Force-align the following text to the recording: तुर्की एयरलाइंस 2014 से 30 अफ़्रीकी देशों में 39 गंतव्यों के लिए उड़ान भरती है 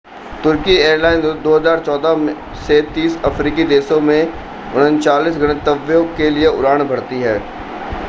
तुर्की 0.43 0.75
एयरलाइंस 0.77 1.25
2014 1.43 2.33
से 2.63 2.81
30 2.95 3.21
अफ़्रीकी 3.25 3.63
देशों 3.67 4.01
में 4.01 4.33
39 4.75 5.37
गंतव्यों 5.39 6.03
के 6.17 6.29
लिए 6.29 6.47
उड़ान 6.49 6.87
भरती 6.87 7.21
है 7.21 7.39